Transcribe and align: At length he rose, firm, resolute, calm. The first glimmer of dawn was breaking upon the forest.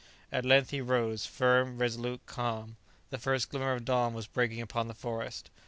At 0.31 0.45
length 0.45 0.71
he 0.71 0.81
rose, 0.81 1.27
firm, 1.27 1.77
resolute, 1.77 2.25
calm. 2.25 2.75
The 3.11 3.19
first 3.19 3.51
glimmer 3.51 3.73
of 3.73 3.85
dawn 3.85 4.15
was 4.15 4.25
breaking 4.25 4.59
upon 4.61 4.87
the 4.87 4.95
forest. 4.95 5.51